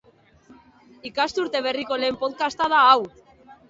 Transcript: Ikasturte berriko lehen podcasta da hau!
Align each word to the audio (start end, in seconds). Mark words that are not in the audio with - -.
Ikasturte 1.11 1.63
berriko 1.69 2.01
lehen 2.05 2.21
podcasta 2.27 2.75
da 2.77 2.85
hau! 2.91 3.01